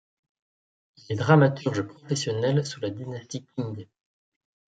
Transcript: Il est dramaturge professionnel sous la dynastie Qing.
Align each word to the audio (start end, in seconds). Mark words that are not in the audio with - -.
Il 0.97 1.13
est 1.13 1.15
dramaturge 1.15 1.83
professionnel 1.83 2.65
sous 2.65 2.79
la 2.81 2.89
dynastie 2.89 3.45
Qing. 3.55 3.85